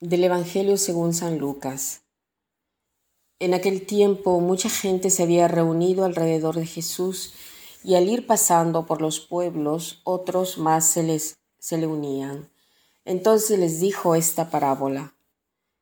Del 0.00 0.24
Evangelio 0.24 0.76
según 0.76 1.14
San 1.14 1.38
Lucas. 1.38 2.02
En 3.38 3.54
aquel 3.54 3.86
tiempo 3.86 4.40
mucha 4.40 4.68
gente 4.68 5.08
se 5.08 5.22
había 5.22 5.46
reunido 5.46 6.04
alrededor 6.04 6.56
de 6.56 6.66
Jesús 6.66 7.32
y 7.84 7.94
al 7.94 8.08
ir 8.08 8.26
pasando 8.26 8.86
por 8.86 9.00
los 9.00 9.20
pueblos 9.20 10.00
otros 10.02 10.58
más 10.58 10.84
se, 10.84 11.04
les, 11.04 11.38
se 11.58 11.78
le 11.78 11.86
unían. 11.86 12.50
Entonces 13.04 13.58
les 13.58 13.80
dijo 13.80 14.16
esta 14.16 14.50
parábola. 14.50 15.14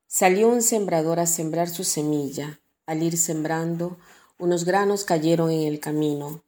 Salió 0.07 0.49
un 0.49 0.61
sembrador 0.61 1.19
a 1.19 1.27
sembrar 1.27 1.71
su 1.71 1.83
semilla. 1.83 2.61
Al 2.85 3.03
ir 3.03 3.17
sembrando, 3.17 3.97
unos 4.39 4.65
granos 4.65 5.05
cayeron 5.05 5.51
en 5.51 5.67
el 5.67 5.81
camino. 5.81 6.45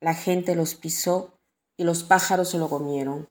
La 0.00 0.14
gente 0.14 0.54
los 0.54 0.74
pisó 0.74 1.32
y 1.78 1.84
los 1.84 2.02
pájaros 2.04 2.50
se 2.50 2.58
lo 2.58 2.68
comieron. 2.68 3.28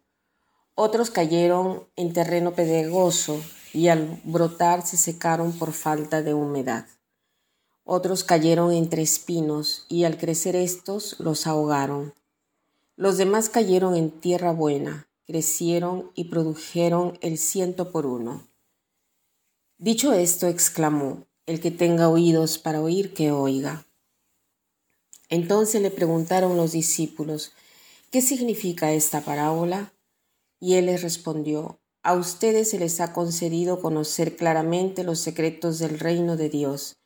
Otros 0.73 1.11
cayeron 1.11 1.87
en 1.95 2.13
terreno 2.13 2.55
pedregoso 2.55 3.39
y 3.75 3.89
al 3.89 4.21
brotar 4.23 4.87
se 4.87 4.97
secaron 4.97 5.51
por 5.51 5.73
falta 5.73 6.21
de 6.21 6.33
humedad. 6.33 6.87
Otros 7.83 8.23
cayeron 8.23 8.71
entre 8.71 9.01
espinos 9.01 9.85
y 9.89 10.05
al 10.05 10.17
crecer 10.17 10.55
estos 10.55 11.19
los 11.19 11.45
ahogaron. 11.45 12.13
Los 12.95 13.17
demás 13.17 13.49
cayeron 13.49 13.95
en 13.95 14.09
tierra 14.09 14.51
buena, 14.51 15.07
crecieron 15.27 16.09
y 16.15 16.25
produjeron 16.25 17.19
el 17.21 17.37
ciento 17.37 17.91
por 17.91 18.05
uno. 18.05 18.47
Dicho 19.77 20.13
esto, 20.13 20.47
exclamó, 20.47 21.27
el 21.45 21.59
que 21.59 21.69
tenga 21.69 22.09
oídos 22.09 22.57
para 22.57 22.81
oír, 22.81 23.13
que 23.13 23.31
oiga. 23.31 23.85
Entonces 25.29 25.81
le 25.81 25.91
preguntaron 25.91 26.55
los 26.55 26.71
discípulos, 26.71 27.51
¿qué 28.09 28.21
significa 28.21 28.93
esta 28.93 29.21
parábola? 29.21 29.91
Y 30.59 30.75
él 30.75 30.85
les 30.85 31.01
respondió, 31.01 31.79
a 32.05 32.13
ustedes 32.13 32.69
se 32.69 32.77
les 32.77 33.01
ha 33.01 33.13
concedido 33.13 33.81
conocer 33.81 34.35
claramente 34.35 35.03
los 35.03 35.19
secretos 35.19 35.79
del 35.79 35.97
reino 35.97 36.37
de 36.37 36.49
Dios. 36.49 36.97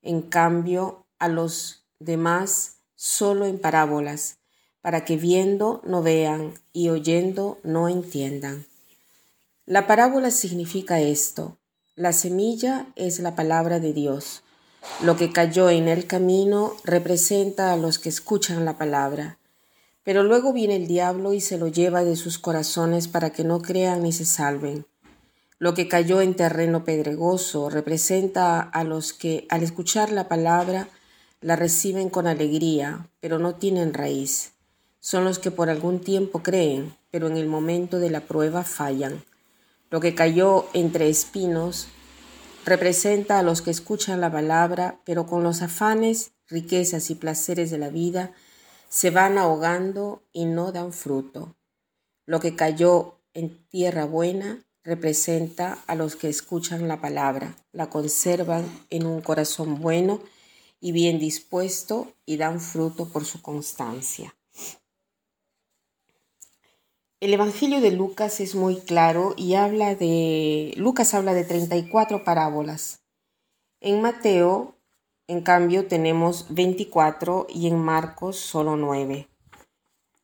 En 0.00 0.22
cambio, 0.22 1.04
a 1.18 1.28
los 1.28 1.84
demás 1.98 2.76
solo 2.94 3.44
en 3.44 3.58
parábolas, 3.58 4.38
para 4.80 5.04
que 5.04 5.18
viendo 5.18 5.82
no 5.84 6.02
vean 6.02 6.54
y 6.72 6.88
oyendo 6.88 7.58
no 7.62 7.90
entiendan. 7.90 8.64
La 9.66 9.86
parábola 9.86 10.30
significa 10.30 10.98
esto. 10.98 11.58
La 11.94 12.14
semilla 12.14 12.86
es 12.96 13.18
la 13.18 13.36
palabra 13.36 13.80
de 13.80 13.92
Dios. 13.92 14.42
Lo 15.02 15.18
que 15.18 15.30
cayó 15.30 15.68
en 15.68 15.88
el 15.88 16.06
camino 16.06 16.72
representa 16.84 17.74
a 17.74 17.76
los 17.76 17.98
que 17.98 18.08
escuchan 18.08 18.64
la 18.64 18.78
palabra. 18.78 19.37
Pero 20.08 20.22
luego 20.22 20.54
viene 20.54 20.76
el 20.76 20.86
diablo 20.86 21.34
y 21.34 21.40
se 21.42 21.58
lo 21.58 21.68
lleva 21.68 22.02
de 22.02 22.16
sus 22.16 22.38
corazones 22.38 23.08
para 23.08 23.28
que 23.28 23.44
no 23.44 23.60
crean 23.60 24.04
ni 24.04 24.12
se 24.12 24.24
salven. 24.24 24.86
Lo 25.58 25.74
que 25.74 25.86
cayó 25.86 26.22
en 26.22 26.34
terreno 26.34 26.82
pedregoso 26.82 27.68
representa 27.68 28.60
a 28.60 28.84
los 28.84 29.12
que 29.12 29.46
al 29.50 29.62
escuchar 29.62 30.10
la 30.10 30.26
palabra 30.26 30.88
la 31.42 31.56
reciben 31.56 32.08
con 32.08 32.26
alegría, 32.26 33.10
pero 33.20 33.38
no 33.38 33.56
tienen 33.56 33.92
raíz. 33.92 34.52
Son 34.98 35.26
los 35.26 35.38
que 35.38 35.50
por 35.50 35.68
algún 35.68 36.00
tiempo 36.00 36.42
creen, 36.42 36.96
pero 37.10 37.26
en 37.26 37.36
el 37.36 37.46
momento 37.46 37.98
de 37.98 38.08
la 38.08 38.20
prueba 38.20 38.64
fallan. 38.64 39.22
Lo 39.90 40.00
que 40.00 40.14
cayó 40.14 40.68
entre 40.72 41.10
espinos 41.10 41.86
representa 42.64 43.38
a 43.38 43.42
los 43.42 43.60
que 43.60 43.70
escuchan 43.70 44.22
la 44.22 44.32
palabra, 44.32 45.00
pero 45.04 45.26
con 45.26 45.42
los 45.42 45.60
afanes, 45.60 46.30
riquezas 46.48 47.10
y 47.10 47.14
placeres 47.14 47.70
de 47.70 47.76
la 47.76 47.90
vida, 47.90 48.32
se 48.88 49.10
van 49.10 49.38
ahogando 49.38 50.22
y 50.32 50.46
no 50.46 50.72
dan 50.72 50.92
fruto. 50.92 51.56
Lo 52.26 52.40
que 52.40 52.56
cayó 52.56 53.18
en 53.34 53.56
tierra 53.68 54.04
buena 54.04 54.64
representa 54.82 55.78
a 55.86 55.94
los 55.94 56.16
que 56.16 56.28
escuchan 56.28 56.88
la 56.88 57.00
palabra, 57.00 57.56
la 57.72 57.90
conservan 57.90 58.64
en 58.90 59.06
un 59.06 59.20
corazón 59.20 59.80
bueno 59.80 60.20
y 60.80 60.92
bien 60.92 61.18
dispuesto 61.18 62.12
y 62.24 62.36
dan 62.36 62.60
fruto 62.60 63.10
por 63.10 63.24
su 63.24 63.42
constancia. 63.42 64.34
El 67.20 67.34
Evangelio 67.34 67.80
de 67.80 67.90
Lucas 67.90 68.38
es 68.40 68.54
muy 68.54 68.80
claro 68.80 69.34
y 69.36 69.54
habla 69.54 69.96
de 69.96 70.72
Lucas 70.76 71.14
habla 71.14 71.34
de 71.34 71.44
34 71.44 72.22
parábolas. 72.22 73.00
En 73.80 74.00
Mateo 74.00 74.77
en 75.28 75.42
cambio, 75.42 75.86
tenemos 75.86 76.46
24 76.48 77.46
y 77.50 77.68
en 77.68 77.78
Marcos 77.78 78.38
solo 78.38 78.78
9. 78.78 79.28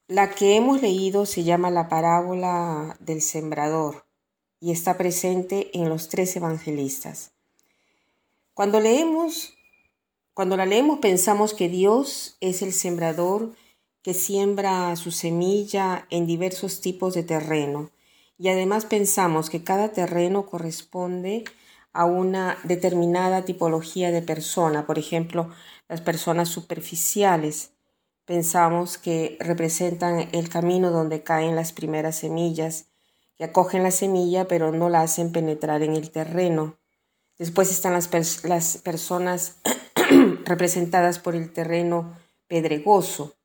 La 0.08 0.30
que 0.30 0.56
hemos 0.56 0.80
leído 0.80 1.26
se 1.26 1.44
llama 1.44 1.70
la 1.70 1.90
parábola 1.90 2.96
del 3.00 3.20
sembrador 3.20 4.06
y 4.60 4.72
está 4.72 4.96
presente 4.96 5.70
en 5.74 5.90
los 5.90 6.08
tres 6.08 6.34
evangelistas. 6.36 7.32
Cuando 8.54 8.80
leemos, 8.80 9.52
cuando 10.32 10.56
la 10.56 10.64
leemos 10.64 11.00
pensamos 11.00 11.52
que 11.52 11.68
Dios 11.68 12.38
es 12.40 12.62
el 12.62 12.72
sembrador 12.72 13.54
que 14.02 14.14
siembra 14.14 14.96
su 14.96 15.10
semilla 15.10 16.06
en 16.08 16.26
diversos 16.26 16.80
tipos 16.80 17.12
de 17.12 17.24
terreno 17.24 17.90
y 18.38 18.48
además 18.48 18.86
pensamos 18.86 19.50
que 19.50 19.62
cada 19.62 19.92
terreno 19.92 20.46
corresponde 20.46 21.44
a 21.46 21.63
una 22.02 22.58
determinada 22.64 23.44
tipología 23.44 24.10
de 24.10 24.20
persona, 24.20 24.84
por 24.84 24.98
ejemplo, 24.98 25.50
las 25.88 26.00
personas 26.00 26.48
superficiales. 26.48 27.70
Pensamos 28.24 28.98
que 28.98 29.36
representan 29.38 30.28
el 30.32 30.48
camino 30.48 30.90
donde 30.90 31.22
caen 31.22 31.54
las 31.54 31.72
primeras 31.72 32.16
semillas, 32.16 32.86
que 33.36 33.44
acogen 33.44 33.84
la 33.84 33.92
semilla 33.92 34.48
pero 34.48 34.72
no 34.72 34.88
la 34.88 35.02
hacen 35.02 35.30
penetrar 35.30 35.82
en 35.82 35.94
el 35.94 36.10
terreno. 36.10 36.78
Después 37.38 37.70
están 37.70 37.92
las, 37.92 38.10
las 38.44 38.78
personas 38.78 39.58
representadas 40.44 41.20
por 41.20 41.36
el 41.36 41.52
terreno 41.52 42.16
pedregoso. 42.48 43.36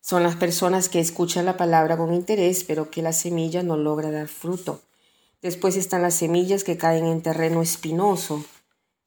Son 0.00 0.22
las 0.22 0.36
personas 0.36 0.88
que 0.88 1.00
escuchan 1.00 1.44
la 1.44 1.56
palabra 1.56 1.96
con 1.96 2.14
interés 2.14 2.64
pero 2.64 2.90
que 2.90 3.02
la 3.02 3.12
semilla 3.12 3.62
no 3.62 3.76
logra 3.76 4.10
dar 4.10 4.28
fruto. 4.28 4.80
Después 5.42 5.76
están 5.76 6.02
las 6.02 6.14
semillas 6.14 6.64
que 6.64 6.76
caen 6.76 7.06
en 7.06 7.22
terreno 7.22 7.62
espinoso, 7.62 8.44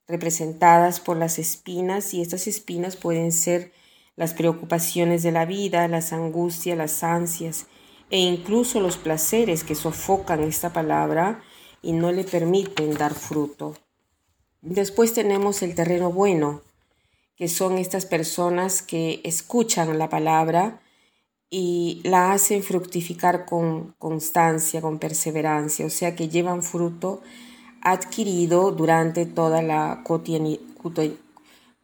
representadas 0.07 0.99
por 0.99 1.17
las 1.17 1.39
espinas, 1.39 2.13
y 2.13 2.21
estas 2.21 2.47
espinas 2.47 2.95
pueden 2.95 3.31
ser 3.31 3.71
las 4.15 4.33
preocupaciones 4.33 5.23
de 5.23 5.31
la 5.31 5.45
vida, 5.45 5.87
las 5.87 6.11
angustias, 6.11 6.77
las 6.77 7.03
ansias 7.03 7.67
e 8.09 8.17
incluso 8.17 8.79
los 8.79 8.97
placeres 8.97 9.63
que 9.63 9.75
sofocan 9.75 10.43
esta 10.43 10.73
palabra 10.73 11.41
y 11.81 11.93
no 11.93 12.11
le 12.11 12.23
permiten 12.23 12.95
dar 12.95 13.13
fruto. 13.13 13.75
Después 14.61 15.13
tenemos 15.13 15.61
el 15.61 15.75
terreno 15.75 16.11
bueno, 16.11 16.63
que 17.37 17.47
son 17.47 17.77
estas 17.77 18.05
personas 18.05 18.81
que 18.81 19.21
escuchan 19.23 19.97
la 19.97 20.09
palabra, 20.09 20.81
y 21.49 22.01
la 22.03 22.31
hacen 22.31 22.63
fructificar 22.63 23.45
con 23.45 23.95
constancia, 23.97 24.81
con 24.81 24.99
perseverancia, 24.99 25.85
o 25.85 25.89
sea 25.89 26.15
que 26.15 26.29
llevan 26.29 26.61
fruto 26.61 27.21
adquirido 27.81 28.71
durante 28.71 29.25
toda 29.25 29.61
la, 29.61 30.03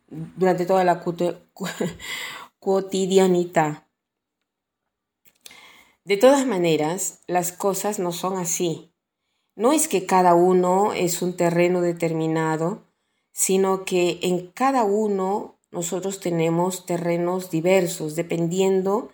durante 0.10 0.66
toda 0.66 0.84
la 0.84 1.04
cotidianidad. 2.60 3.84
De 6.04 6.18
todas 6.18 6.46
maneras, 6.46 7.22
las 7.26 7.52
cosas 7.52 7.98
no 7.98 8.12
son 8.12 8.38
así. 8.38 8.92
No 9.56 9.72
es 9.72 9.88
que 9.88 10.06
cada 10.06 10.36
uno 10.36 10.94
es 10.94 11.22
un 11.22 11.36
terreno 11.36 11.82
determinado, 11.82 12.84
sino 13.32 13.86
que 13.86 14.20
en 14.22 14.52
cada 14.52 14.84
uno 14.84 15.58
nosotros 15.72 16.20
tenemos 16.20 16.86
terrenos 16.86 17.50
diversos, 17.50 18.16
dependiendo 18.16 19.10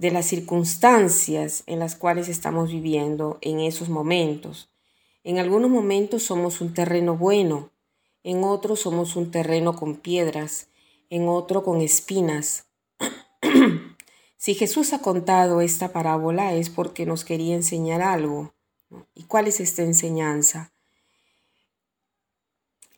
de 0.00 0.10
las 0.10 0.24
circunstancias 0.24 1.62
en 1.66 1.78
las 1.78 1.94
cuales 1.94 2.30
estamos 2.30 2.72
viviendo 2.72 3.36
en 3.42 3.60
esos 3.60 3.90
momentos. 3.90 4.70
En 5.24 5.38
algunos 5.38 5.70
momentos 5.70 6.22
somos 6.22 6.62
un 6.62 6.72
terreno 6.72 7.18
bueno, 7.18 7.70
en 8.24 8.42
otros 8.42 8.80
somos 8.80 9.14
un 9.14 9.30
terreno 9.30 9.76
con 9.76 9.96
piedras, 9.96 10.68
en 11.10 11.28
otro 11.28 11.62
con 11.62 11.82
espinas. 11.82 12.68
si 14.38 14.54
Jesús 14.54 14.94
ha 14.94 15.02
contado 15.02 15.60
esta 15.60 15.92
parábola 15.92 16.54
es 16.54 16.70
porque 16.70 17.04
nos 17.04 17.22
quería 17.22 17.54
enseñar 17.54 18.00
algo. 18.00 18.54
¿Y 19.14 19.24
cuál 19.24 19.48
es 19.48 19.60
esta 19.60 19.82
enseñanza? 19.82 20.72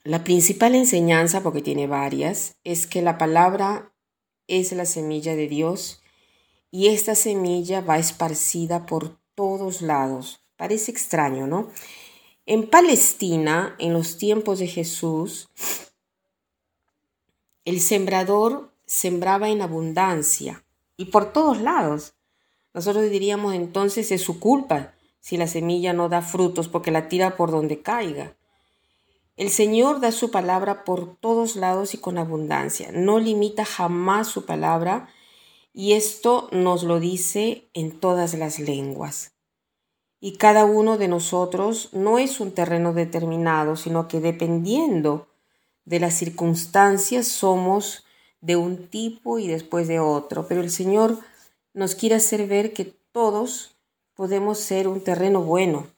La 0.05 0.23
principal 0.23 0.77
enseñanza, 0.77 1.43
porque 1.43 1.63
tiene 1.63 1.89
varias, 1.89 2.55
es 2.63 2.87
que 2.87 3.03
la 3.03 3.19
palabra 3.19 3.93
es 4.47 4.71
la 4.71 4.87
semilla 4.87 5.35
de 5.35 5.49
Dios 5.49 6.02
y 6.73 6.89
esta 6.89 7.15
semilla 7.15 7.83
va 7.83 7.99
esparcida 7.99 8.87
por 8.87 9.19
todos 9.37 9.83
lados. 9.83 10.41
Parece 10.57 10.91
extraño, 10.91 11.47
¿no? 11.47 11.69
En 12.47 12.69
Palestina, 12.69 13.77
en 13.79 13.93
los 13.93 14.17
tiempos 14.17 14.59
de 14.59 14.67
Jesús, 14.67 15.51
el 17.65 17.81
sembrador 17.81 18.73
sembraba 18.87 19.51
en 19.51 19.61
abundancia 19.61 20.65
y 20.97 21.07
por 21.07 21.33
todos 21.33 21.61
lados. 21.61 22.15
Nosotros 22.75 23.09
diríamos 23.11 23.55
entonces 23.55 24.11
es 24.11 24.23
su 24.23 24.41
culpa 24.41 24.95
si 25.21 25.37
la 25.37 25.47
semilla 25.47 25.93
no 25.93 26.09
da 26.09 26.23
frutos 26.23 26.69
porque 26.69 26.91
la 26.91 27.09
tira 27.09 27.37
por 27.37 27.51
donde 27.51 27.83
caiga. 27.83 28.35
El 29.37 29.51
Señor 29.51 30.01
da 30.01 30.11
su 30.11 30.31
palabra 30.31 30.85
por 30.85 31.17
todos 31.17 31.55
lados 31.55 31.95
y 31.95 31.99
con 31.99 32.17
abundancia. 32.17 32.91
No 32.93 33.19
limita 33.19 33.65
jamás 33.65 34.29
su 34.29 34.47
palabra 34.47 35.09
y 35.73 35.93
esto 35.93 36.49
nos 36.53 36.83
lo 36.83 37.01
dice 37.01 37.69
en 37.73 37.99
todas 37.99 38.35
las 38.35 38.59
lenguas. 38.59 39.33
Y 40.21 40.37
cada 40.37 40.65
uno 40.65 40.99
de 40.99 41.09
nosotros 41.09 41.89
no 41.93 42.19
es 42.19 42.41
un 42.41 42.53
terreno 42.53 42.93
determinado, 42.93 43.77
sino 43.77 44.07
que 44.07 44.21
dependiendo 44.21 45.29
de 45.85 45.99
las 45.99 46.15
circunstancias 46.15 47.27
somos 47.27 48.05
de 48.41 48.57
un 48.57 48.87
tipo 48.89 49.39
y 49.39 49.49
después 49.49 49.89
de 49.89 49.99
otro. 49.99 50.47
Pero 50.47 50.61
el 50.61 50.71
Señor 50.71 51.19
nos 51.75 51.95
quiere 51.95 52.17
hacer 52.17 52.47
ver 52.47 52.73
que 52.73 52.85
todos 52.85 53.77
podemos 54.15 54.59
ser 54.59 54.87
un 54.87 55.01
terreno 55.01 55.43
bueno. 55.43 55.89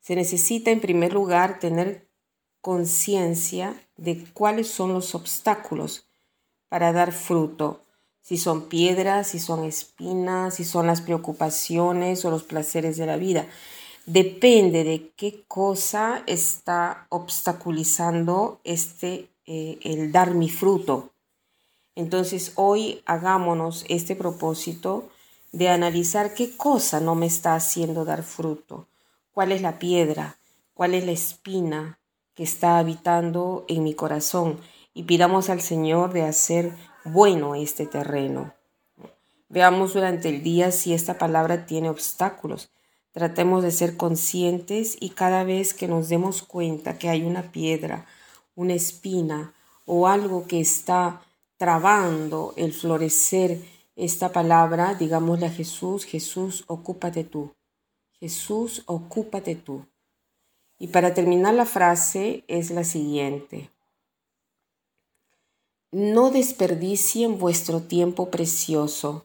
Se 0.00 0.16
necesita 0.16 0.70
en 0.70 0.80
primer 0.80 1.12
lugar 1.12 1.60
tener 1.60 2.08
conciencia 2.60 3.80
de 3.96 4.24
cuáles 4.32 4.68
son 4.68 4.94
los 4.94 5.14
obstáculos 5.14 6.06
para 6.68 6.92
dar 6.92 7.12
fruto 7.12 7.82
si 8.22 8.36
son 8.36 8.68
piedras, 8.68 9.28
si 9.28 9.38
son 9.38 9.64
espinas, 9.64 10.56
si 10.56 10.64
son 10.64 10.86
las 10.86 11.00
preocupaciones 11.00 12.24
o 12.24 12.30
los 12.30 12.42
placeres 12.42 12.96
de 12.96 13.06
la 13.06 13.16
vida. 13.16 13.46
Depende 14.06 14.84
de 14.84 15.12
qué 15.16 15.44
cosa 15.48 16.22
está 16.26 17.06
obstaculizando 17.10 18.60
este, 18.64 19.28
eh, 19.46 19.78
el 19.82 20.12
dar 20.12 20.34
mi 20.34 20.48
fruto. 20.48 21.10
Entonces 21.94 22.52
hoy 22.54 23.02
hagámonos 23.06 23.84
este 23.88 24.14
propósito 24.14 25.08
de 25.52 25.68
analizar 25.68 26.34
qué 26.34 26.56
cosa 26.56 27.00
no 27.00 27.14
me 27.14 27.26
está 27.26 27.54
haciendo 27.54 28.04
dar 28.04 28.22
fruto, 28.22 28.86
cuál 29.32 29.52
es 29.52 29.62
la 29.62 29.78
piedra, 29.78 30.38
cuál 30.74 30.94
es 30.94 31.04
la 31.04 31.12
espina 31.12 31.98
que 32.34 32.44
está 32.44 32.78
habitando 32.78 33.64
en 33.68 33.82
mi 33.82 33.94
corazón 33.94 34.60
y 34.94 35.04
pidamos 35.04 35.50
al 35.50 35.60
Señor 35.60 36.12
de 36.12 36.22
hacer 36.22 36.72
bueno 37.04 37.54
este 37.54 37.86
terreno. 37.86 38.54
Veamos 39.48 39.94
durante 39.94 40.28
el 40.28 40.42
día 40.42 40.72
si 40.72 40.92
esta 40.92 41.18
palabra 41.18 41.66
tiene 41.66 41.88
obstáculos. 41.88 42.70
Tratemos 43.12 43.62
de 43.62 43.70
ser 43.70 43.96
conscientes 43.96 44.96
y 45.00 45.10
cada 45.10 45.42
vez 45.44 45.74
que 45.74 45.88
nos 45.88 46.08
demos 46.08 46.42
cuenta 46.42 46.98
que 46.98 47.08
hay 47.08 47.24
una 47.24 47.50
piedra, 47.50 48.06
una 48.54 48.74
espina 48.74 49.54
o 49.86 50.06
algo 50.06 50.46
que 50.46 50.60
está 50.60 51.22
trabando 51.56 52.52
el 52.56 52.72
florecer 52.72 53.62
esta 53.96 54.30
palabra, 54.30 54.94
digámosle 54.94 55.46
a 55.46 55.50
Jesús, 55.50 56.04
Jesús, 56.04 56.64
ocúpate 56.68 57.24
tú. 57.24 57.52
Jesús, 58.20 58.82
ocúpate 58.86 59.56
tú. 59.56 59.86
Y 60.78 60.88
para 60.88 61.14
terminar 61.14 61.54
la 61.54 61.66
frase 61.66 62.44
es 62.46 62.70
la 62.70 62.84
siguiente. 62.84 63.70
No 65.90 66.30
desperdicien 66.30 67.38
vuestro 67.38 67.80
tiempo 67.80 68.30
precioso 68.30 69.24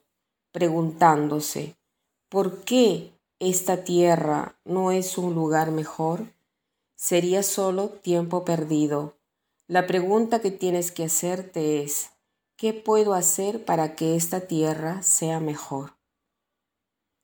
preguntándose, 0.54 1.76
¿por 2.30 2.64
qué 2.64 3.12
esta 3.40 3.84
tierra 3.84 4.56
no 4.64 4.94
es 4.94 5.18
un 5.18 5.36
lugar 5.36 5.72
mejor? 5.72 6.22
Sería 6.96 7.44
solo 7.44 7.90
tiempo 7.90 8.46
perdido. 8.46 9.18
La 9.68 9.88
pregunta 9.88 10.40
que 10.40 10.52
tienes 10.52 10.94
que 10.94 11.04
hacerte 11.04 11.84
es, 11.84 12.12
¿qué 12.56 12.72
puedo 12.72 13.14
hacer 13.14 13.66
para 13.66 13.96
que 13.96 14.16
esta 14.16 14.48
tierra 14.48 15.04
sea 15.04 15.42
mejor? 15.42 15.98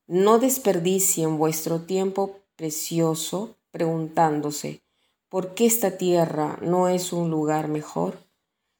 No 0.05 0.39
desperdicien 0.39 1.37
vuestro 1.37 1.79
tiempo 1.79 2.41
precioso 2.57 3.55
preguntándose, 3.71 4.81
¿por 5.29 5.53
qué 5.53 5.65
esta 5.65 5.97
tierra 5.97 6.59
no 6.61 6.89
es 6.89 7.13
un 7.13 7.29
lugar 7.29 7.69
mejor? 7.69 8.28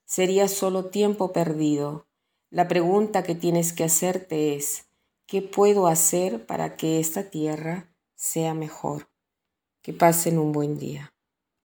Sería 0.10 0.48
solo 0.48 0.86
tiempo 0.86 1.32
perdido. 1.32 2.08
La 2.50 2.68
pregunta 2.68 3.22
que 3.22 3.36
tienes 3.36 3.74
que 3.74 3.84
hacerte 3.84 4.56
es, 4.56 4.90
¿qué 5.28 5.44
puedo 5.44 5.86
hacer 5.86 6.48
para 6.48 6.78
que 6.78 7.00
esta 7.00 7.30
tierra 7.30 7.94
sea 8.16 8.56
mejor? 8.56 9.12
Que 9.84 9.94
pasen 9.94 10.40
un 10.40 10.52
buen 10.52 10.80
día. 10.80 11.14